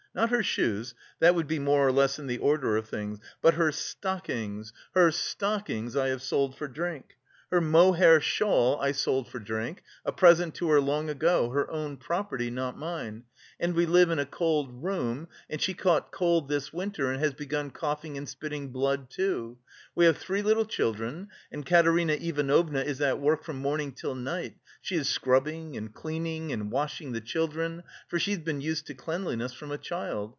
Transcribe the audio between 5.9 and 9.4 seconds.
I have sold for drink! Her mohair shawl I sold for